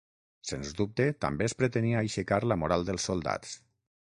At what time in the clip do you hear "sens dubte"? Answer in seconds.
0.51-1.05